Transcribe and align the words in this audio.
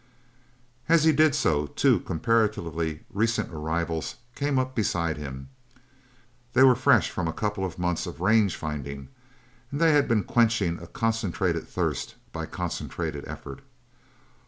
As 0.89 1.03
he 1.03 1.11
did 1.11 1.35
so 1.35 1.67
two 1.67 1.99
comparatively 1.99 3.01
recent 3.13 3.53
arrivals 3.53 4.15
came 4.33 4.57
up 4.57 4.73
beside 4.73 5.17
him. 5.17 5.49
They 6.53 6.63
were 6.63 6.73
fresh 6.73 7.11
from 7.11 7.27
a 7.27 7.31
couple 7.33 7.63
of 7.63 7.77
months 7.77 8.07
of 8.07 8.19
range 8.19 8.55
finding, 8.55 9.09
and 9.71 9.79
they 9.79 9.91
had 9.91 10.07
been 10.07 10.23
quenching 10.23 10.79
a 10.79 10.87
concentrated 10.87 11.67
thirst 11.67 12.15
by 12.31 12.47
concentrated 12.47 13.25
effort. 13.27 13.61